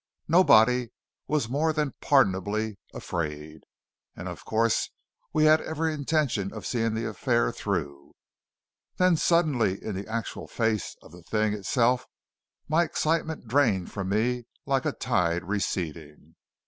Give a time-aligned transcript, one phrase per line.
[0.27, 0.89] Nobody
[1.27, 3.65] was more than pardonably afraid,
[4.15, 4.89] and of course
[5.31, 8.15] we had every intention of seeing the affair through.
[8.97, 12.07] Then suddenly in the actual face of the thing itself
[12.67, 16.33] my excitement drained from me like a tide receding.